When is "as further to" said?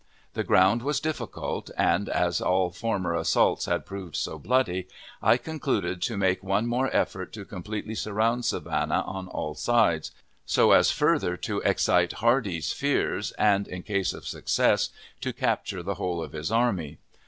10.71-11.59